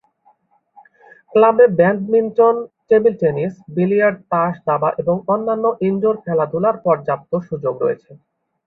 [1.33, 2.55] ক্লাবে badminton,
[2.89, 8.11] table tennis, billiard, তাস, দাবা এবং অন্যান্য ইনডোর খেলাধুলার পর্যাপ্ত সুযোগ রয়েছে।